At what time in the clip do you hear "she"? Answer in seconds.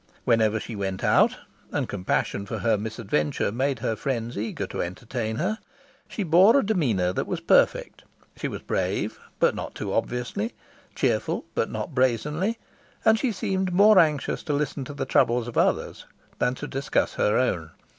0.59-0.75, 6.07-6.23, 8.35-8.47, 13.19-13.31